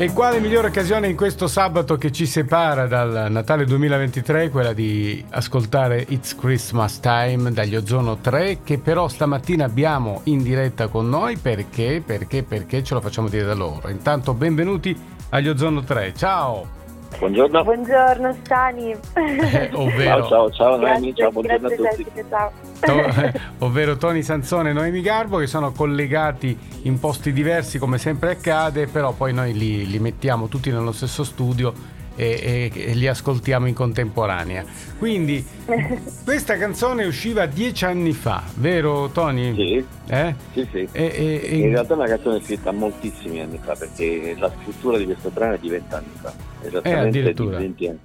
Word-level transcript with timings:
E 0.00 0.12
quale 0.12 0.38
migliore 0.38 0.68
occasione 0.68 1.08
in 1.08 1.16
questo 1.16 1.48
sabato 1.48 1.96
che 1.96 2.12
ci 2.12 2.24
separa 2.24 2.86
dal 2.86 3.26
Natale 3.32 3.64
2023, 3.64 4.48
quella 4.48 4.72
di 4.72 5.24
ascoltare 5.30 6.06
It's 6.10 6.36
Christmas 6.36 7.00
Time 7.00 7.50
dagli 7.50 7.74
Ozono 7.74 8.18
3, 8.18 8.60
che 8.62 8.78
però 8.78 9.08
stamattina 9.08 9.64
abbiamo 9.64 10.20
in 10.24 10.44
diretta 10.44 10.86
con 10.86 11.08
noi 11.08 11.36
perché, 11.36 12.00
perché, 12.06 12.44
perché 12.44 12.84
ce 12.84 12.94
lo 12.94 13.00
facciamo 13.00 13.28
dire 13.28 13.44
da 13.44 13.54
loro. 13.54 13.88
Intanto 13.88 14.34
benvenuti 14.34 14.96
agli 15.30 15.48
Ozono 15.48 15.82
3, 15.82 16.14
ciao! 16.14 16.77
Buongiorno. 17.18 17.64
Buongiorno 17.64 18.36
Stani. 18.42 18.90
Eh, 18.90 19.70
ovvero, 19.74 20.28
ciao, 20.28 20.28
ciao, 20.28 20.50
ciao 20.52 20.76
Noemi, 20.76 21.12
Grazie, 21.12 21.14
ciao, 21.14 21.30
buongiorno 21.30 21.66
a 21.66 21.74
grazie, 21.74 22.04
tutti. 22.04 22.24
Ciao. 22.28 22.52
To- 22.80 23.32
ovvero 23.66 23.96
Tony 23.96 24.22
Sansone 24.22 24.70
e 24.70 24.72
Noemi 24.72 25.00
Garbo 25.00 25.38
che 25.38 25.46
sono 25.46 25.72
collegati 25.72 26.56
in 26.82 27.00
posti 27.00 27.32
diversi 27.32 27.78
come 27.78 27.98
sempre 27.98 28.32
accade, 28.32 28.86
però 28.86 29.12
poi 29.12 29.32
noi 29.32 29.52
li, 29.52 29.86
li 29.86 29.98
mettiamo 29.98 30.46
tutti 30.48 30.70
nello 30.70 30.92
stesso 30.92 31.24
studio 31.24 31.96
e, 32.18 32.70
e- 32.74 32.90
e 32.90 32.94
li 32.94 33.06
ascoltiamo 33.06 33.66
in 33.68 33.74
contemporanea. 33.74 34.64
Quindi 34.98 35.44
questa 36.24 36.56
canzone 36.56 37.04
usciva 37.06 37.46
dieci 37.46 37.84
anni 37.84 38.12
fa, 38.12 38.42
vero 38.56 39.08
Tony? 39.12 39.54
Sì, 39.54 39.84
Eh? 40.08 40.34
sì, 40.52 40.66
sì. 40.72 40.88
E- 40.90 41.40
In 41.52 41.70
realtà 41.70 41.94
è 41.94 41.96
una 41.96 42.06
canzone 42.08 42.40
scritta 42.42 42.72
moltissimi 42.72 43.40
anni 43.40 43.58
fa, 43.62 43.74
perché 43.74 44.34
la 44.36 44.52
scrittura 44.60 44.98
di 44.98 45.04
questo 45.04 45.30
brano 45.30 45.54
è 45.54 45.58
di 45.58 45.68
vent'anni 45.68 46.10
fa, 46.20 46.32
esattamente 46.62 47.10
di 47.10 47.18
addirittura. 47.18 47.58
20 47.58 47.86
anni. 47.88 47.98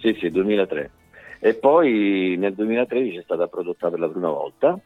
Sì, 0.00 0.16
sì, 0.18 0.30
2003. 0.30 0.90
E 1.38 1.54
poi 1.54 2.34
nel 2.38 2.54
2013 2.54 3.16
è 3.18 3.22
stata 3.22 3.46
prodotta 3.46 3.88
per 3.88 3.98
la 4.00 4.08
prima 4.08 4.28
volta, 4.28 4.78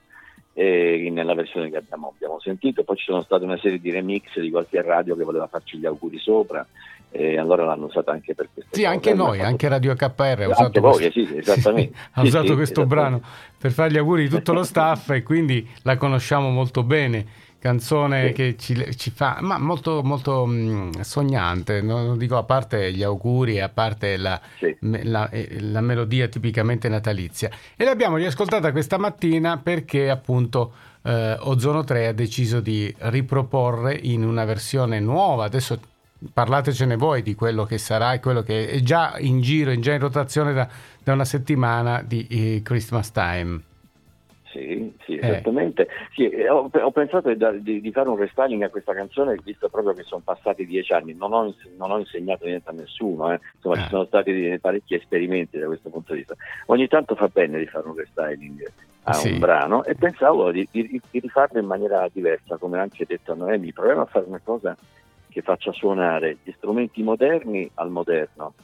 eh, 0.55 1.09
nella 1.11 1.35
versione 1.35 1.69
che 1.69 1.77
abbiamo, 1.77 2.13
abbiamo 2.15 2.41
sentito, 2.41 2.85
poi 2.85 2.97
ci 2.97 3.05
sono 3.05 3.23
state 3.23 3.45
una 3.45 3.59
serie 3.59 3.81
di 3.81 3.91
remix 3.91 4.39
di 4.39 4.51
qualche 4.51 4.81
radio 4.81 5.17
che 5.17 5.25
voleva 5.25 5.49
farci 5.49 5.77
gli 5.77 5.87
auguri 5.87 6.19
sopra, 6.19 6.67
e 7.11 7.39
allora 7.39 7.65
l'hanno 7.65 7.87
usata 7.87 8.11
anche 8.11 8.35
per 8.35 8.49
questo. 8.53 8.75
Sì, 8.75 8.85
anche 8.85 9.15
noi, 9.15 9.41
anche 9.41 9.69
Radio 9.69 9.95
KR 9.95 10.41
ha 10.41 10.49
usato 10.49 10.81
voi, 10.81 10.97
questo, 10.97 11.25
sì, 11.25 11.37
esattamente. 11.37 11.97
ha 12.13 12.21
Sì, 12.23 12.27
usato 12.27 12.47
sì, 12.47 12.55
questo 12.55 12.87
brano 12.87 13.21
per 13.57 13.71
fare 13.71 13.93
gli 13.93 13.99
auguri 13.99 14.25
di 14.25 14.29
tutto 14.29 14.53
lo 14.53 14.63
staff 14.65 15.11
e 15.11 15.23
quindi 15.23 15.69
la 15.83 15.97
conosciamo 15.97 16.51
molto 16.51 16.83
bene. 16.83 17.27
Canzone 17.65 18.33
che 18.33 18.57
ci, 18.59 18.95
ci 18.95 19.11
fa, 19.11 19.39
ma 19.41 19.57
molto, 19.57 20.03
molto 20.03 20.45
mh, 20.45 21.01
sognante, 21.01 21.81
non 21.81 22.19
dico 22.19 22.37
a 22.37 22.43
parte 22.43 22.93
gli 22.93 23.03
auguri, 23.03 23.59
a 23.59 23.71
parte 23.71 24.19
la, 24.19 24.39
Sì. 24.59 24.77
me- 24.81 25.03
la, 25.03 25.31
eh, 25.31 25.61
la 25.61 25.81
melodia 25.81 26.29
tipicamente 26.29 26.91
natalizia. 26.91 27.49
E 27.75 27.85
l'abbiamo 27.85 28.17
riascoltata 28.17 28.71
questa 28.71 28.99
mattina 28.99 29.57
perché 29.57 30.11
appunto 30.11 30.73
eh, 31.05 31.39
Ozono 31.41 31.85
3 31.85 32.09
ha 32.09 32.13
deciso 32.13 32.61
di 32.61 32.95
riproporre 32.99 33.99
in 33.99 34.25
una 34.25 34.45
versione 34.45 35.01
nuova. 35.01 35.47
Adesso 35.47 35.81
parlatecene 36.35 36.97
voi 36.97 37.23
di 37.23 37.35
quello 37.35 37.65
che 37.65 37.79
sarà 37.79 38.13
e 38.13 38.21
quello 38.21 38.43
che 38.43 38.69
è 38.69 38.81
già 38.81 39.15
in 39.19 39.41
giro, 39.41 39.71
è 39.71 39.79
già 39.79 39.95
in 39.95 40.01
rotazione 40.01 40.53
da, 40.53 40.69
da 41.03 41.15
una 41.15 41.25
settimana 41.25 42.03
di 42.07 42.27
eh, 42.29 42.61
Christmas 42.63 43.11
Time. 43.11 43.59
Sì, 44.55 44.95
sì, 45.05 45.17
Eh. 45.17 45.27
esattamente. 45.31 45.89
Sì, 46.15 46.29
eh, 46.29 46.49
ho, 46.49 46.71
ho 46.73 46.91
pensato 46.93 47.35
di, 47.35 47.81
di- 47.81 47.91
fare 47.91 48.09
un 48.09 48.17
restyling 48.17 48.63
a 48.63 48.69
questa 48.69 48.95
canzone, 48.95 49.37
visto 49.43 49.69
proprio 49.69 49.95
che 49.95 50.05
sono 50.05 50.23
passati 50.25 50.65
dieci 50.65 50.93
anni. 50.93 51.13
Non 51.15 51.33
ho, 51.33 51.53
non 51.77 51.91
ho 51.91 51.99
insegnato 51.99 52.47
niente 52.47 52.71
a 52.71 52.73
nessuno, 52.73 53.33
eh. 53.33 53.41
insomma, 53.57 53.75
Eh. 53.75 53.83
ci 53.83 53.89
sono 53.89 54.05
stati 54.05 54.57
parecchi 54.61 54.95
esperimenti 54.95 55.59
da 55.59 55.67
questo 55.67 55.91
punto 55.91 56.13
di 56.13 56.19
vista. 56.19 56.37
Ogni 56.67 56.87
tanto 56.87 57.17
fa 57.17 57.27
bene 57.33 57.59
di 57.59 57.67
fare 57.67 57.89
un 57.89 57.97
restyling 57.97 58.71
a 59.07 59.13
Sì. 59.15 59.33
un 59.33 59.39
brano 59.41 59.85
e 59.85 59.97
pensavo 59.97 60.53
di, 60.53 60.67
di- 60.71 61.01
di 61.11 61.19
rifarlo 61.19 61.59
in 61.59 61.67
maniera 61.67 62.09
diversa, 62.13 62.57
come 62.57 62.79
anche 62.79 63.05
detto 63.07 63.33
a 63.33 63.35
Noemi. 63.35 63.73
Proviamo 63.73 64.03
a 64.03 64.07
fare 64.07 64.25
una 64.29 64.41
cosa 64.43 64.77
che 65.29 65.43
faccia 65.43 65.73
suonare 65.73 66.37
gli 66.45 66.53
strumenti 66.57 67.03
moderni 67.03 67.69
al 67.75 67.91
moderno 67.91 68.55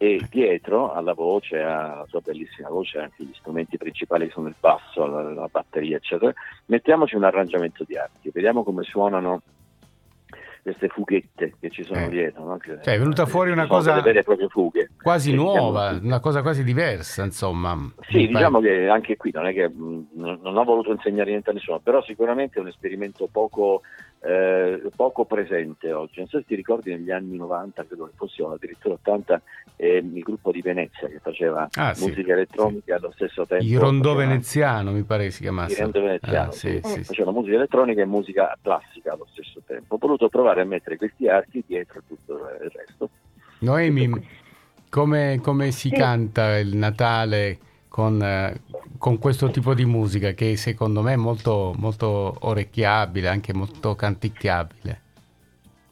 e 0.00 0.24
dietro 0.30 0.92
alla 0.92 1.12
voce, 1.12 1.60
alla 1.60 2.04
sua 2.08 2.20
bellissima 2.20 2.68
voce, 2.68 2.98
anche 2.98 3.24
gli 3.24 3.34
strumenti 3.34 3.76
principali 3.76 4.30
sono 4.30 4.46
il 4.48 4.54
basso, 4.58 5.04
la, 5.06 5.22
la 5.32 5.48
batteria, 5.50 5.96
eccetera, 5.96 6.32
mettiamoci 6.66 7.16
un 7.16 7.24
arrangiamento 7.24 7.82
di 7.84 7.96
archi, 7.98 8.30
vediamo 8.32 8.62
come 8.62 8.84
suonano 8.84 9.42
queste 10.62 10.88
fughette 10.88 11.54
che 11.58 11.70
ci 11.70 11.82
sono 11.82 12.04
Eh. 12.04 12.08
dietro. 12.10 12.44
no? 12.44 12.56
Che- 12.58 12.78
Cioè, 12.82 12.94
è 12.94 12.98
venuta 12.98 13.24
fuori 13.26 13.50
una 13.50 13.66
cosa 13.66 14.00
vere 14.00 14.18
e 14.18 14.22
proprie 14.22 14.48
fughe. 14.48 14.90
Quasi 15.00 15.32
nuova, 15.34 15.88
diciamo- 15.92 16.06
una 16.06 16.20
cosa 16.20 16.42
quasi 16.42 16.62
diversa, 16.62 17.24
insomma. 17.24 17.76
Sì, 18.08 18.26
diciamo 18.26 18.60
che 18.60 18.86
anche 18.88 19.16
qui 19.16 19.30
non 19.32 19.46
è 19.46 19.52
che 19.54 19.68
mh, 19.68 20.08
non 20.14 20.38
non 20.42 20.56
ho 20.56 20.64
voluto 20.64 20.92
insegnare 20.92 21.30
niente 21.30 21.50
a 21.50 21.52
nessuno, 21.54 21.78
però 21.78 22.02
sicuramente 22.02 22.58
è 22.58 22.60
un 22.60 22.68
esperimento 22.68 23.28
poco, 23.32 23.80
eh, 24.20 24.82
poco 24.96 25.24
presente 25.24 25.92
oggi. 25.92 26.18
Non 26.18 26.28
so 26.28 26.38
se 26.38 26.44
ti 26.46 26.54
ricordi 26.54 26.90
negli 26.90 27.10
anni 27.10 27.36
90, 27.36 27.84
credo 27.86 28.06
che 28.06 28.12
fosse 28.16 28.42
o 28.42 28.52
addirittura 28.52 28.94
80, 28.94 29.40
ehm, 29.76 30.16
il 30.16 30.22
gruppo 30.22 30.50
di 30.50 30.60
Venezia 30.60 31.08
che 31.08 31.18
faceva 31.20 31.68
Ah, 31.76 31.94
sì, 31.94 32.06
musica 32.08 32.32
elettronica 32.32 32.96
allo 32.96 33.12
stesso 33.12 33.46
tempo. 33.46 33.64
Il 33.64 33.78
rondò 33.78 34.14
faceva- 34.14 34.28
veneziano, 34.28 34.90
mi 34.92 35.02
pare 35.02 35.30
si 35.30 35.42
chiamasse. 35.42 35.72
Il 35.74 35.78
rondò 35.82 36.00
veneziano, 36.00 36.48
Ah, 36.48 36.52
sì, 36.52 36.68
sì. 36.68 36.80
sì, 36.82 36.92
sì. 36.98 37.04
Facevano 37.04 37.38
musica 37.38 37.56
elettronica 37.56 38.02
e 38.02 38.06
musica 38.06 38.58
classica 38.60 39.12
allo 39.12 39.26
stesso 39.30 39.60
tempo. 39.66 39.94
Ho 39.94 39.98
voluto 39.98 40.28
provare 40.28 40.60
a 40.62 40.64
mettere 40.64 40.96
questi 40.96 41.28
archi 41.28 41.62
dietro 41.66 42.02
tutto 42.06 42.34
il 42.34 42.70
resto. 42.74 43.10
Noemi, 43.60 44.10
come, 44.90 45.40
come 45.42 45.70
si 45.70 45.88
Sì. 45.88 45.94
canta 45.94 46.58
il 46.58 46.76
Natale 46.76 47.58
con, 47.88 48.22
eh, 48.22 48.60
con 48.98 49.18
questo 49.18 49.50
tipo 49.50 49.74
di 49.74 49.84
musica 49.84 50.32
che 50.32 50.56
secondo 50.56 51.02
me 51.02 51.14
è 51.14 51.16
molto, 51.16 51.74
molto 51.76 52.36
orecchiabile, 52.40 53.28
anche 53.28 53.52
molto 53.52 53.94
canticchiabile? 53.94 55.00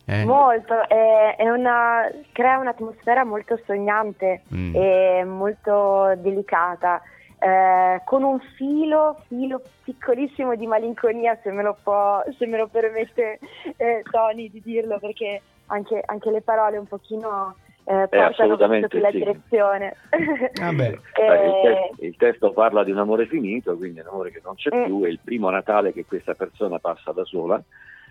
Eh? 0.09 0.25
Molto, 0.25 0.89
è, 0.89 1.34
è 1.37 1.51
una, 1.51 2.03
crea 2.31 2.59
un'atmosfera 2.59 3.25
molto 3.25 3.61
sognante 3.67 4.43
Mm. 4.55 4.75
e 4.77 5.25
molto 5.25 6.15
delicata, 6.19 7.03
eh, 7.41 8.01
con 8.05 8.23
un 8.23 8.39
filo, 8.57 9.21
filo 9.27 9.61
piccolissimo 9.83 10.55
di 10.55 10.67
malinconia, 10.67 11.37
se 11.43 11.51
me 11.51 11.63
lo, 11.63 11.77
può, 11.83 12.23
se 12.39 12.47
me 12.47 12.57
lo 12.57 12.69
permette 12.69 13.41
eh, 13.77 14.03
Tony 14.09 14.49
di 14.49 14.63
dirlo, 14.65 14.99
perché 15.01 15.43
anche, 15.67 16.01
anche 16.05 16.31
le 16.31 16.41
parole 16.41 16.78
un 16.78 16.87
pochino 16.87 17.57
eh, 17.89 18.09
portano 18.09 18.25
assolutamente 18.27 18.89
verso 18.89 18.99
quella 18.99 19.11
sì. 19.11 19.17
direzione. 19.19 19.97
Vabbè. 20.61 20.99
Eh, 21.17 21.47
il, 21.47 21.55
Eh, 21.55 21.91
te- 21.97 22.07
il 22.07 22.17
testo 22.17 22.53
parla 22.53 22.85
di 22.85 22.91
un 22.91 22.99
amore 22.99 23.27
finito, 23.27 23.77
quindi 23.77 24.01
un 24.01 24.07
amore 24.09 24.31
che 24.31 24.41
non 24.45 24.55
c'è 24.55 24.75
Mm. 24.75 24.85
più, 24.85 25.03
è 25.05 25.09
il 25.09 25.21
primo 25.23 25.49
Natale 25.51 25.93
che 25.93 26.05
questa 26.05 26.35
persona 26.35 26.79
passa 26.79 27.13
da 27.13 27.25
sola. 27.25 27.63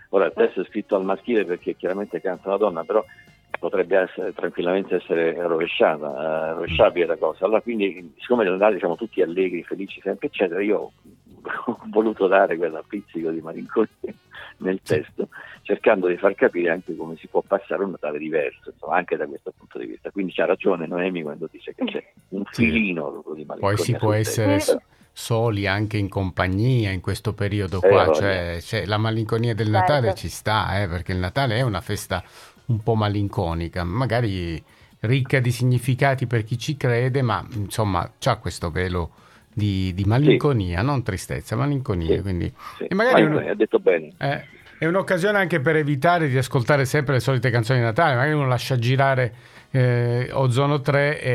Ora 0.09 0.25
il 0.25 0.33
testo 0.33 0.61
è 0.61 0.65
scritto 0.65 0.95
al 0.95 1.03
maschile 1.03 1.45
perché 1.45 1.75
chiaramente 1.75 2.21
canta 2.21 2.47
una 2.47 2.57
donna, 2.57 2.83
però 2.83 3.03
potrebbe 3.59 3.97
essere, 3.97 4.33
tranquillamente 4.33 4.95
essere 4.95 5.33
rovesciata, 5.33 6.49
eh, 6.49 6.53
rovesciabile 6.53 7.05
la 7.05 7.15
cosa. 7.17 7.45
Allora 7.45 7.61
quindi, 7.61 8.13
siccome 8.19 8.43
nel 8.43 8.53
Natale 8.53 8.77
siamo 8.79 8.95
tutti 8.95 9.21
allegri, 9.21 9.63
felici 9.63 9.99
sempre, 10.01 10.27
eccetera, 10.27 10.61
io 10.61 10.91
ho 11.65 11.79
voluto 11.89 12.27
dare 12.27 12.57
quella 12.57 12.83
pizzico 12.87 13.29
di 13.29 13.41
malinconia 13.41 13.89
nel 14.57 14.81
testo, 14.81 15.29
cercando 15.63 16.07
di 16.07 16.17
far 16.17 16.33
capire 16.35 16.69
anche 16.71 16.95
come 16.95 17.15
si 17.17 17.27
può 17.27 17.41
passare 17.41 17.83
un 17.83 17.91
Natale 17.91 18.17
diverso, 18.17 18.71
insomma, 18.71 18.97
anche 18.97 19.15
da 19.17 19.25
questo 19.27 19.53
punto 19.57 19.77
di 19.79 19.85
vista. 19.85 20.11
Quindi 20.11 20.31
c'ha 20.33 20.45
ragione 20.45 20.87
Noemi 20.87 21.21
quando 21.23 21.47
dice 21.51 21.73
che 21.75 21.83
c'è 21.85 22.03
un 22.29 22.43
Sì. 22.51 22.65
filino 22.65 23.11
proprio 23.11 23.33
di 23.35 23.45
malinconia. 23.45 23.75
Poi 23.75 23.85
si 23.85 23.95
può 23.95 24.11
essere 24.13 24.53
testo. 24.57 24.71
s- 24.71 24.77
soli 25.11 25.65
anche 25.67 25.97
in 25.97 26.09
compagnia 26.09 26.91
in 26.91 27.01
questo 27.01 27.33
periodo 27.33 27.79
Eh, 27.81 27.87
qua, 27.87 28.13
cioè, 28.13 28.59
cioè, 28.61 28.85
la 28.85 28.97
malinconia 28.97 29.53
del 29.55 29.67
Certo. 29.67 29.79
Natale 29.79 30.15
ci 30.15 30.29
sta, 30.29 30.81
eh, 30.81 30.87
perché 30.87 31.11
il 31.13 31.19
Natale 31.19 31.55
è 31.57 31.61
una 31.61 31.81
festa 31.81 32.23
un 32.67 32.81
po' 32.81 32.95
malinconica, 32.95 33.83
magari 33.83 34.61
ricca 35.01 35.39
di 35.39 35.51
significati 35.51 36.25
per 36.25 36.43
chi 36.43 36.57
ci 36.57 36.77
crede, 36.77 37.21
ma 37.21 37.45
insomma 37.53 38.09
c'ha 38.17 38.37
questo 38.37 38.71
velo 38.71 39.11
di, 39.55 39.93
di 39.93 40.03
malinconia, 40.03 40.81
non 40.81 41.01
tristezza, 41.01 41.55
malinconia. 41.55 42.15
Sì. 42.17 42.21
Quindi, 42.21 42.53
Sì. 42.77 42.83
E 42.85 42.93
magari 42.95 43.27
Ma 43.27 43.49
ha 43.49 43.55
detto 43.55 43.79
bene. 43.79 44.11
eh, 44.17 44.43
è 44.77 44.85
un'occasione 44.85 45.37
anche 45.37 45.61
per 45.61 45.77
evitare 45.77 46.27
di 46.27 46.37
ascoltare 46.37 46.83
sempre 46.85 47.13
le 47.13 47.19
solite 47.21 47.49
canzoni 47.49 47.79
di 47.79 47.85
Natale, 47.85 48.15
magari 48.15 48.33
uno 48.33 48.47
lascia 48.47 48.77
girare 48.77 49.33
eh, 49.71 50.29
Ozono 50.33 50.81
3 50.81 51.21
e 51.21 51.31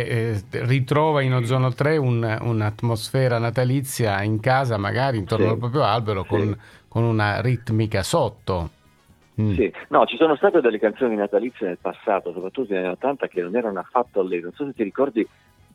eh, 0.51 0.65
ritrova 0.67 1.23
in 1.23 1.35
Ozono 1.35 1.73
3 1.73 1.97
un- 1.97 2.39
un'atmosfera 2.41 3.39
natalizia 3.39 4.23
in 4.23 4.41
casa, 4.41 4.77
magari 4.77 5.17
intorno 5.19 5.47
Sì. 5.47 5.51
al 5.53 5.59
proprio 5.59 5.83
albero, 5.85 6.23
Sì. 6.23 6.29
con, 6.29 6.59
con 6.89 7.03
una 7.05 7.41
ritmica 7.41 8.03
sotto. 8.03 8.71
Mm. 9.41 9.55
Sì. 9.55 9.73
No, 9.89 10.05
ci 10.05 10.17
sono 10.19 10.37
state 10.37 10.61
delle 10.61 10.79
canzoni 10.79 11.17
natalizie 11.17 11.67
nel 11.69 11.79
passato, 11.81 12.33
soprattutto 12.33 12.73
negli 12.75 12.83
anni 12.85 12.93
80, 12.93 13.27
che 13.29 13.41
non 13.41 13.57
erano 13.57 13.79
affatto 13.79 14.21
allegre. 14.21 14.45
Non 14.45 14.53
so 14.55 14.67
se 14.67 14.73
ti 14.75 14.83
ricordi 14.83 15.27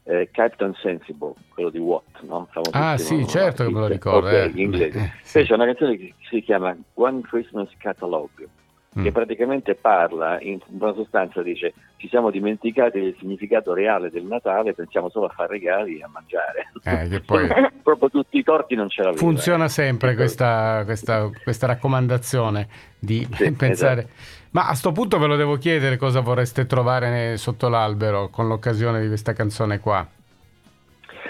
eh, 0.06 0.30
Captain 0.32 0.74
Sensible, 0.82 1.34
quello 1.54 1.70
di 1.70 1.80
Watt, 1.80 2.22
no? 2.22 2.48
Ah 2.72 2.98
sì, 2.98 3.28
certo 3.28 3.66
che 3.66 3.72
me 3.72 3.80
lo 3.80 3.88
ricordo. 3.88 4.28
Ok, 4.28 4.34
eh. 4.34 4.46
in 4.48 4.60
inglese. 4.60 5.00
Eh, 5.00 5.12
sì. 5.24 5.34
Poi 5.34 5.46
c'è 5.46 5.54
una 5.54 5.66
canzone 5.66 5.98
che 5.98 6.14
si 6.30 6.42
chiama 6.42 6.76
One 6.94 7.22
Christmas 7.22 7.70
Catalog, 8.96 9.04
che 9.04 9.12
praticamente 9.12 9.76
parla, 9.76 10.40
in 10.40 10.60
una 10.80 10.94
sostanza 10.94 11.42
dice 11.42 11.74
ci 11.98 12.08
siamo 12.08 12.32
dimenticati 12.32 13.00
del 13.02 13.16
significato 13.20 13.74
reale 13.74 14.10
del 14.10 14.24
Natale, 14.24 14.74
pensiamo 14.74 15.10
solo 15.10 15.26
a 15.26 15.30
fare 15.30 15.50
regali 15.50 16.00
e 16.00 16.04
a 16.04 16.10
mangiare. 16.12 16.72
Eh, 16.84 17.22
poi... 17.22 17.48
Proprio 17.86 18.10
tutti 18.10 18.38
i 18.40 18.44
torti 18.44 18.74
non 18.74 18.90
ce 18.90 19.04
l'avevano. 19.04 19.28
Funziona 19.28 19.68
sempre 19.68 20.16
questa, 20.16 20.82
questa, 20.86 21.30
questa 21.44 21.68
raccomandazione 21.68 22.68
di 22.98 23.28
sì, 23.34 23.52
pensare... 23.54 24.02
Esatto. 24.02 24.44
Ma 24.56 24.70
a 24.70 24.74
sto 24.74 24.94
punto 24.94 25.20
ve 25.20 25.28
lo 25.28 25.36
devo 25.36 25.58
chiedere 25.58 25.98
cosa 25.98 26.22
vorreste 26.22 26.66
trovare 26.66 27.36
sotto 27.36 27.68
l'albero 27.68 28.30
con 28.30 28.48
l'occasione 28.48 29.02
di 29.02 29.08
questa 29.08 29.34
canzone 29.34 29.82
qua. 29.82 30.08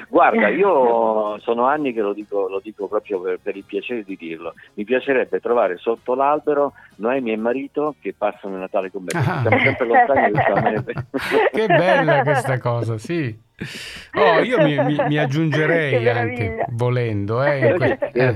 Guarda, 0.09 0.49
io 0.49 1.39
sono 1.39 1.65
anni 1.65 1.93
che 1.93 2.01
lo 2.01 2.13
dico, 2.13 2.47
lo 2.47 2.59
dico 2.63 2.87
proprio 2.87 3.21
per, 3.21 3.39
per, 3.41 3.55
il 3.55 3.63
piacere 3.63 4.03
di 4.03 4.15
dirlo. 4.15 4.53
Mi 4.73 4.83
piacerebbe 4.83 5.39
trovare 5.39 5.77
sotto 5.77 6.15
l'albero 6.15 6.73
Noemi 6.97 7.31
e 7.31 7.37
marito 7.37 7.95
che 7.99 8.13
passano 8.17 8.55
il 8.55 8.61
Natale 8.61 8.91
con 8.91 9.03
me. 9.03 9.11
Ah. 9.13 9.41
Siamo 9.41 9.59
sempre 9.59 9.87
lontani 9.87 10.83
Che 11.51 11.67
bella 11.67 12.23
questa 12.23 12.59
cosa, 12.59 12.97
sì. 12.97 13.43
Oh, 14.15 14.41
io 14.41 14.61
mi, 14.61 14.77
mi, 14.83 14.97
mi 15.07 15.17
aggiungerei 15.17 16.09
anche 16.09 16.65
volendo. 16.71 17.41
Eh, 17.41 17.73
que- 17.77 18.11
eh. 18.11 18.33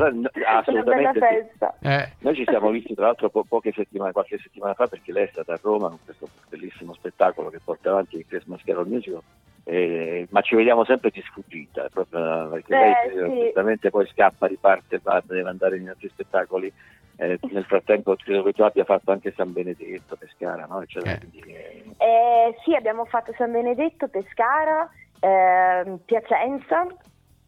Assolutamente. 0.47 1.51
Sì. 1.57 1.87
Eh. 1.87 2.09
Noi 2.19 2.35
ci 2.35 2.45
siamo 2.47 2.69
visti 2.69 2.93
tra 2.93 3.07
l'altro 3.07 3.29
po- 3.29 3.43
poche 3.43 3.73
settimane, 3.75 4.13
qualche 4.13 4.39
settimana 4.41 4.73
fa 4.73 4.87
perché 4.87 5.11
lei 5.11 5.25
è 5.25 5.29
stata 5.31 5.53
a 5.53 5.59
Roma 5.61 5.89
con 5.89 5.99
questo 6.05 6.29
bellissimo 6.47 6.93
spettacolo 6.93 7.49
che 7.49 7.59
porta 7.61 7.89
avanti 7.89 8.15
il 8.15 8.25
Christmas 8.27 8.61
Carol 8.63 8.87
Musical 8.87 9.21
eh, 9.69 10.27
ma 10.31 10.41
ci 10.41 10.55
vediamo 10.55 10.83
sempre 10.83 11.11
di 11.11 11.21
sfuggita, 11.21 11.89
proprio, 11.93 12.49
perché 12.49 12.73
eh, 12.73 13.53
lei 13.53 13.77
sì. 13.79 13.89
poi 13.91 14.07
scappa, 14.07 14.47
riparte, 14.47 14.99
va, 15.03 15.21
deve 15.23 15.47
andare 15.47 15.77
in 15.77 15.89
altri 15.89 16.09
spettacoli. 16.09 16.73
Eh, 17.17 17.37
nel 17.51 17.65
frattempo 17.65 18.15
credo 18.15 18.43
che 18.43 18.53
tu 18.53 18.63
abbia 18.63 18.85
fatto 18.85 19.11
anche 19.11 19.33
San 19.35 19.51
Benedetto, 19.51 20.15
Pescara, 20.15 20.65
no? 20.65 20.81
Eccetera, 20.81 21.15
eh. 21.15 21.19
Quindi, 21.19 21.53
eh, 21.53 22.55
sì, 22.63 22.73
abbiamo 22.73 23.05
fatto 23.05 23.31
San 23.37 23.51
Benedetto, 23.51 24.07
Pescara, 24.07 24.89
ehm, 25.19 25.99
Piacenza 26.03 26.87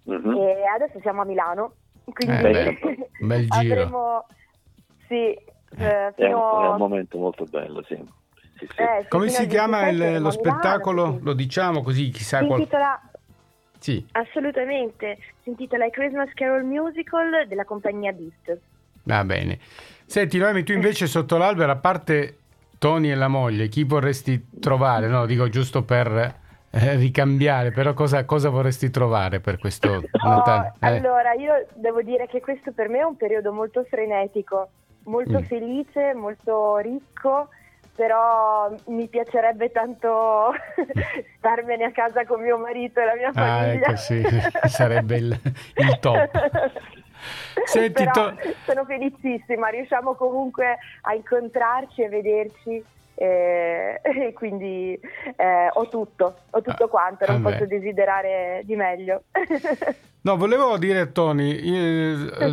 uh-huh. 0.04 0.44
e 0.44 0.64
adesso 0.76 1.00
siamo 1.00 1.22
a 1.22 1.26
Milano. 1.26 1.74
Quindi 2.04 2.46
eh, 2.46 2.78
bel 3.20 3.48
giro. 3.48 3.82
avremo 3.82 4.26
sì, 5.08 5.16
eh, 5.16 6.14
fino... 6.16 6.16
è, 6.16 6.34
un, 6.34 6.64
è 6.66 6.68
un 6.68 6.78
momento 6.78 7.18
molto 7.18 7.46
bello, 7.46 7.82
sì 7.84 8.20
sì, 8.62 8.68
sì. 8.76 8.82
Eh, 8.82 9.08
Come 9.08 9.30
si 9.30 9.48
chiama 9.48 9.88
il, 9.90 10.22
lo 10.22 10.30
spettacolo? 10.30 11.06
Milano, 11.06 11.24
lo 11.24 11.34
diciamo 11.34 11.82
così 11.82 12.10
chissà 12.10 12.40
si 12.40 12.46
qual... 12.46 12.60
intitola... 12.60 13.02
Sì. 13.80 14.06
Assolutamente, 14.12 15.18
si 15.42 15.50
intitola 15.50 15.86
I 15.86 15.90
Christmas 15.90 16.30
Carol 16.36 16.64
Musical 16.64 17.48
della 17.48 17.66
compagnia 17.66 18.12
Beat. 18.12 18.60
Va 19.04 19.24
bene. 19.24 19.58
Senti 20.06 20.38
Noemi, 20.38 20.62
tu 20.62 20.74
invece 20.74 21.08
sotto 21.08 21.38
l'albero, 21.38 21.72
a 21.72 21.78
parte 21.78 22.38
Tony 22.78 23.10
e 23.10 23.16
la 23.16 23.28
moglie, 23.28 23.70
chi 23.70 23.84
vorresti 23.84 24.50
trovare? 24.60 25.08
No, 25.08 25.26
dico 25.26 25.50
giusto 25.50 25.82
per 25.82 26.36
eh, 26.70 26.96
ricambiare, 26.96 27.72
però 27.72 27.94
cosa, 27.94 28.24
cosa, 28.26 28.50
vorresti 28.50 28.92
trovare 28.92 29.40
per 29.40 29.58
questo 29.58 30.04
Natale? 30.24 30.74
Oh, 30.80 30.86
eh. 30.86 30.98
Allora, 30.98 31.34
io 31.34 31.66
devo 31.74 32.04
dire 32.04 32.28
che 32.28 32.40
questo 32.40 32.72
per 32.74 32.88
me 32.88 33.00
è 33.00 33.04
un 33.04 33.18
periodo 33.18 33.52
molto 33.52 33.84
frenetico, 33.84 34.70
molto 35.06 35.40
mm. 35.40 35.44
felice, 35.44 36.14
molto 36.14 36.78
ricco 36.78 37.50
però 38.02 38.74
mi 38.88 39.08
piacerebbe 39.08 39.72
tanto 39.72 40.52
starmene 41.38 41.84
a 41.84 41.92
casa 41.92 42.26
con 42.26 42.42
mio 42.42 42.58
marito 42.58 43.00
e 43.00 43.06
la 43.06 43.14
mia 43.14 43.32
famiglia. 43.32 43.86
Ah, 43.86 43.92
ecco, 43.92 43.96
sì, 43.96 44.24
sarebbe 44.66 45.18
il, 45.18 45.40
il 45.76 46.00
top. 46.00 46.32
Senti, 47.66 48.04
to- 48.12 48.36
sono 48.66 48.86
felicissima, 48.86 49.68
riusciamo 49.68 50.16
comunque 50.16 50.80
a 51.02 51.14
incontrarci 51.14 52.02
e 52.02 52.10
vederci 52.10 52.84
e, 53.14 54.02
e 54.02 54.34
quindi 54.34 55.00
eh, 55.36 55.70
ho 55.72 55.88
tutto, 55.88 56.38
ho 56.50 56.62
tutto 56.64 56.86
ah, 56.86 56.90
quanto, 56.90 57.26
non 57.28 57.44
posso 57.44 57.68
desiderare 57.68 58.62
di 58.64 58.76
meglio. 58.76 59.26
No, 60.24 60.38
volevo 60.38 60.78
dire 60.78 61.00
a 61.00 61.06
Tony, 61.08 61.60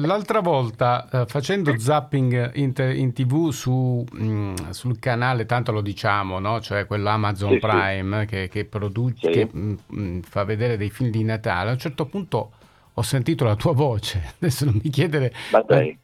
l'altra 0.01 0.41
volta 0.41 1.07
eh, 1.13 1.27
facendo 1.27 1.79
zapping 1.79 2.53
in, 2.55 2.73
te, 2.73 2.95
in 2.95 3.13
tv 3.13 3.51
su, 3.51 4.03
mh, 4.11 4.25
mm, 4.25 4.55
sul 4.71 4.99
canale, 4.99 5.45
tanto 5.45 5.71
lo 5.71 5.83
diciamo, 5.83 6.39
no? 6.39 6.63
cioè 6.63 6.87
quello 6.87 7.11
Amazon 7.11 7.51
sì, 7.53 7.59
Prime 7.59 8.21
sì. 8.21 8.27
che, 8.27 8.49
che, 8.49 8.65
produce, 8.65 9.31
sì. 9.31 9.33
che 9.33 9.49
mh, 9.53 9.75
mm, 9.95 10.21
fa 10.21 10.45
vedere 10.45 10.79
dei 10.79 10.89
film 10.89 11.11
di 11.11 11.23
Natale, 11.23 11.69
a 11.69 11.73
un 11.73 11.79
certo 11.79 12.07
punto 12.07 12.53
ho 12.95 13.03
sentito 13.03 13.45
la 13.45 13.55
tua 13.55 13.75
voce, 13.75 14.33
adesso 14.41 14.65
non 14.65 14.81
mi 14.83 14.89
chiedere, 14.89 15.35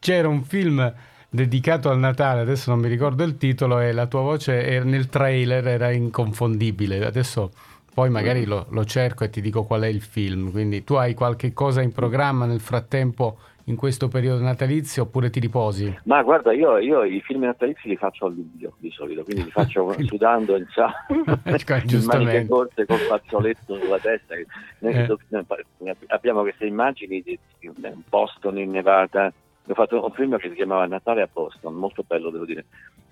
c'era 0.00 0.28
un 0.28 0.44
film 0.44 0.92
dedicato 1.30 1.88
al 1.88 1.98
Natale, 1.98 2.42
adesso 2.42 2.70
non 2.70 2.80
mi 2.80 2.88
ricordo 2.88 3.24
il 3.24 3.38
titolo 3.38 3.80
e 3.80 3.92
la 3.92 4.06
tua 4.06 4.20
voce 4.20 4.82
nel 4.84 5.08
trailer 5.08 5.66
era 5.66 5.90
inconfondibile, 5.90 7.06
adesso 7.06 7.52
poi 7.94 8.10
magari 8.10 8.44
lo, 8.44 8.66
lo, 8.70 8.84
cerco 8.84 9.22
e 9.22 9.30
ti 9.30 9.40
dico 9.40 9.62
qual 9.62 9.82
è 9.82 9.86
il 9.86 10.02
film, 10.02 10.50
quindi 10.50 10.82
tu 10.82 10.94
hai 10.94 11.14
qualche 11.14 11.52
cosa 11.52 11.80
in 11.80 11.92
programma 11.92 12.44
nel 12.44 12.58
frattempo 12.60 13.38
in 13.66 13.76
questo 13.76 14.08
periodo 14.08 14.42
natalizio 14.42 15.04
oppure 15.04 15.30
ti 15.30 15.38
riposi? 15.38 15.96
Ma 16.04 16.22
guarda, 16.22 16.52
io, 16.52 16.78
io 16.78 17.04
i 17.04 17.20
film 17.20 17.44
natalizi 17.44 17.88
li 17.88 17.96
faccio 17.96 18.26
a 18.26 18.28
luglio 18.28 18.74
di 18.78 18.90
solito, 18.90 19.22
quindi 19.22 19.44
li 19.44 19.50
faccio 19.50 19.94
sudando 20.04 20.56
in 20.56 20.66
sacco, 20.70 21.14
ecco, 21.44 21.74
in 21.94 22.04
maniche 22.04 22.46
corte 22.46 22.84
col 22.84 22.98
fazzoletto 22.98 23.78
sulla 23.78 23.98
testa. 23.98 24.34
Eh. 24.34 25.96
Abbiamo 26.08 26.40
queste 26.42 26.66
immagini 26.66 27.22
di, 27.22 27.38
di 27.60 27.70
Boston 28.08 28.58
innevata 28.58 29.32
ho 29.66 29.74
fatto 29.74 30.04
un 30.04 30.12
film 30.12 30.36
che 30.36 30.50
si 30.50 30.56
chiamava 30.56 30.86
Natale 30.86 31.22
a 31.22 31.28
Boston, 31.32 31.74
molto 31.74 32.04
bello 32.06 32.28
devo 32.30 32.44
dire, 32.44 32.66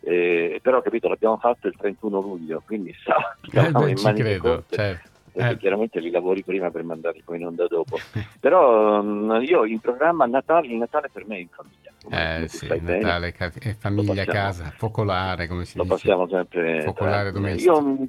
eh, 0.04 0.58
però 0.62 0.82
capito 0.82 1.08
l'abbiamo 1.08 1.36
fatto 1.38 1.68
il 1.68 1.76
31 1.76 2.20
luglio, 2.20 2.62
quindi 2.64 2.94
sa, 3.04 3.36
eh, 3.52 3.70
beh, 3.70 3.96
ci 3.96 4.12
credo, 4.12 4.64
certo. 4.68 5.10
Eh. 5.34 5.56
chiaramente 5.56 5.98
li 5.98 6.10
lavori 6.10 6.42
prima 6.44 6.70
per 6.70 6.82
mandarli 6.84 7.22
poi 7.24 7.38
in 7.38 7.46
onda 7.46 7.66
dopo. 7.66 7.96
Però 8.38 9.00
um, 9.00 9.40
io 9.42 9.64
in 9.64 9.80
programma 9.80 10.26
Natale, 10.26 10.66
il 10.66 10.76
Natale 10.76 11.08
per 11.10 11.26
me 11.26 11.36
è 11.36 11.38
in 11.38 11.48
famiglia. 11.48 12.42
Eh 12.42 12.48
sì, 12.48 12.66
Natale, 12.66 13.32
bene. 13.32 13.76
famiglia, 13.78 14.24
casa, 14.26 14.70
focolare 14.76 15.46
come 15.46 15.64
si 15.64 15.78
lo 15.78 15.84
dice. 15.84 15.94
Lo 15.94 16.00
passiamo 16.00 16.28
sempre. 16.28 16.82
Focolare 16.82 17.32
domestico. 17.32 17.80
Io 17.80 18.08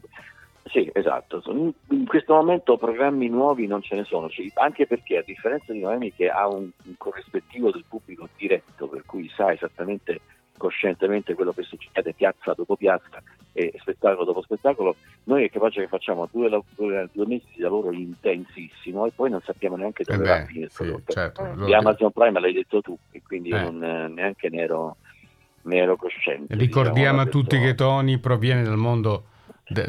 sì, 0.66 0.90
esatto. 0.94 1.42
In 1.90 2.06
questo 2.06 2.34
momento 2.34 2.78
programmi 2.78 3.28
nuovi 3.28 3.68
non 3.68 3.82
ce 3.82 3.96
ne 3.96 4.04
sono, 4.06 4.30
anche 4.56 4.88
perché 4.88 5.18
a 5.18 5.24
differenza 5.26 5.74
di 5.74 5.80
Noemi 5.80 6.14
che 6.14 6.30
ha 6.30 6.48
un, 6.48 6.70
un 6.84 6.94
corrispettivo 6.98 7.72
del 7.72 7.84
pubblico 7.88 8.28
diretto, 8.36 8.88
per 8.88 9.04
cui 9.06 9.30
sa 9.36 9.52
esattamente 9.52 10.22
coscientemente 10.58 11.34
quello 11.34 11.52
che 11.52 11.64
succede 11.64 12.14
piazza 12.14 12.54
dopo 12.54 12.76
piazza 12.76 13.22
e 13.56 13.74
spettacolo 13.80 14.26
dopo 14.26 14.42
spettacolo, 14.42 14.96
noi 15.26 15.46
è 15.46 15.50
capace 15.50 15.82
che 15.82 15.88
facciamo 15.88 16.28
due, 16.32 16.50
due, 16.76 17.08
due 17.12 17.26
mesi 17.28 17.46
di 17.56 17.62
lavoro 17.62 17.92
intensissimo 17.92 19.06
e 19.06 19.12
poi 19.12 19.30
non 19.30 19.42
sappiamo 19.42 19.76
neanche 19.76 20.04
dove 20.04 20.24
eh 20.24 20.28
va 20.28 20.36
a 20.36 20.46
finire 20.46 20.66
il 20.66 20.72
sì, 20.72 20.96
certo. 21.06 21.54
Di 21.64 21.74
Amazon 21.74 22.12
Prime 22.12 22.40
l'hai 22.40 22.54
detto 22.54 22.82
tu 22.82 22.98
e 23.12 23.22
quindi 23.26 23.50
eh. 23.50 23.58
io 23.58 23.72
non, 23.72 24.14
neanche 24.14 24.50
ne 24.50 24.62
ero, 24.62 24.98
ne 25.64 25.78
ero 25.78 25.96
cosciente. 25.96 26.56
Ricordiamo 26.56 26.98
diciamo, 26.98 27.22
a 27.22 27.26
tutti 27.26 27.60
che 27.60 27.76
Tony 27.76 28.18
proviene 28.18 28.64
dal 28.64 28.78
mondo 28.78 29.26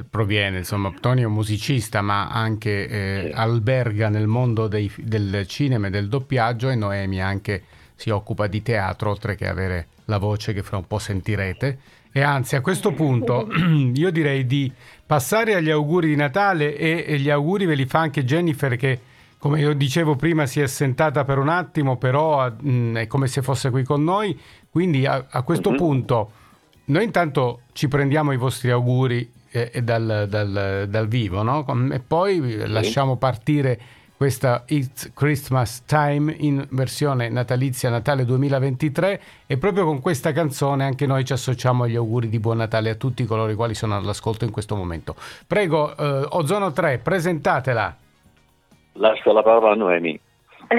proviene, 0.09 0.59
insomma, 0.59 0.93
Tony 0.99 1.23
è 1.23 1.25
un 1.25 1.33
musicista, 1.33 2.01
ma 2.01 2.29
anche 2.31 2.87
eh, 2.87 3.27
sì. 3.27 3.33
alberga 3.35 4.09
nel 4.09 4.27
mondo 4.27 4.69
dei, 4.69 4.91
del 4.97 5.47
cinema 5.47 5.89
e 5.89 5.91
del 5.91 6.09
doppiaggio 6.09 6.71
e 6.71 6.75
Noemi 6.75 7.21
anche 7.21 7.65
si 7.95 8.11
occupa 8.11 8.47
di 8.47 8.63
teatro, 8.63 9.11
oltre 9.11 9.35
che 9.35 9.49
avere 9.49 9.89
la 10.07 10.19
voce 10.19 10.53
che 10.53 10.63
fra 10.63 10.77
un 10.77 10.87
po' 10.87 10.99
sentirete. 10.99 11.79
E 12.13 12.23
anzi, 12.23 12.57
a 12.57 12.61
questo 12.61 12.93
punto 12.93 13.49
io 13.93 14.11
direi 14.11 14.47
di 14.47 14.71
passare 15.05 15.55
agli 15.55 15.71
auguri 15.71 16.09
di 16.09 16.17
Natale 16.17 16.77
e, 16.77 17.05
e 17.07 17.19
gli 17.19 17.31
auguri 17.31 17.67
ve 17.67 17.75
li 17.75 17.87
fa 17.87 18.01
anche 18.01 18.25
Jennifer 18.25 18.77
che 18.77 19.01
come 19.39 19.61
io 19.61 19.75
dicevo 19.75 20.17
prima 20.17 20.47
si 20.47 20.61
è 20.61 20.63
assentata 20.63 21.23
per 21.25 21.37
un 21.37 21.51
attimo, 21.51 21.99
però 21.99 22.51
mh, 22.51 22.71
mm, 22.71 22.97
è 22.97 23.07
come 23.07 23.27
se 23.27 23.43
fosse 23.43 23.69
qui 23.69 23.85
con 23.85 24.03
noi, 24.03 24.39
quindi 24.71 25.05
a, 25.05 25.27
a 25.29 25.43
questo 25.43 25.69
uh-huh. 25.71 25.77
punto 25.77 26.31
noi 26.87 27.05
intanto 27.05 27.61
ci 27.73 27.89
prendiamo 27.89 28.33
i 28.33 28.37
vostri 28.37 28.71
auguri 28.71 29.31
e, 29.51 29.83
dal, 29.83 30.27
dal, 30.29 30.87
dal, 30.89 31.09
vivo, 31.09 31.43
no? 31.43 31.65
E 31.93 32.01
poi 32.01 32.41
sì. 32.43 32.67
lasciamo 32.67 33.17
partire 33.17 33.79
questa 34.25 34.65
It's 34.69 35.13
Christmas 35.13 35.85
Time 35.85 36.35
in 36.39 36.67
versione 36.71 37.29
natalizia 37.29 37.91
Natale 37.91 38.25
2023 38.25 39.21
e 39.47 39.59
proprio 39.59 39.85
con 39.85 40.01
questa 40.01 40.33
canzone 40.33 40.83
anche 40.83 41.05
noi 41.05 41.27
ci 41.27 41.35
associamo 41.35 41.83
agli 41.83 41.97
auguri 41.97 42.31
di 42.31 42.39
buon 42.39 42.57
Natale 42.57 42.89
a 42.89 42.95
tutti 42.95 43.27
coloro 43.27 43.51
i 43.51 43.55
quali 43.55 43.75
sono 43.75 43.95
all'ascolto 43.95 44.47
in 44.47 44.51
questo 44.51 44.77
momento. 44.77 45.15
Prego, 45.47 45.95
eh, 45.95 46.27
Ozono 46.31 46.73
3, 46.73 47.01
presentatela. 47.05 47.95
Lascio 48.93 49.31
la 49.35 49.43
parola 49.43 49.73
a 49.73 49.75
Noemi. 49.75 50.19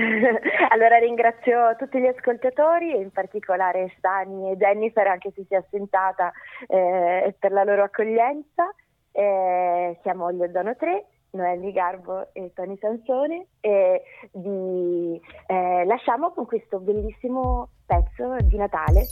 allora 0.73 0.97
ringrazio 0.97 1.75
tutti 1.77 1.99
gli 1.99 2.07
ascoltatori 2.07 2.93
e 2.93 2.97
in 2.97 3.11
particolare 3.11 3.93
Stani 3.99 4.49
e 4.49 4.57
Jennifer 4.57 5.05
anche 5.05 5.31
se 5.35 5.45
si 5.47 5.53
è 5.53 5.57
assentata 5.57 6.31
eh, 6.65 7.35
per 7.37 7.51
la 7.51 7.63
loro 7.63 7.83
accoglienza. 7.83 8.73
Eh, 9.11 9.99
siamo 10.01 10.31
gli 10.31 10.41
Ozono 10.41 10.75
3 10.75 11.05
Noelli 11.35 11.71
Garbo 11.71 12.33
e 12.33 12.51
Tony 12.53 12.77
Sansone 12.79 13.47
e 13.59 14.01
vi 14.31 15.21
eh, 15.47 15.85
lasciamo 15.85 16.31
con 16.31 16.45
questo 16.45 16.79
bellissimo 16.79 17.69
pezzo 17.85 18.37
di 18.43 18.57
Natale, 18.57 19.05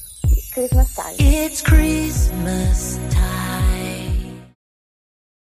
Christmas 0.51 0.93
Time. 0.93 1.29
It's 1.29 1.61
Christmas 1.61 2.99
time. 3.09 3.42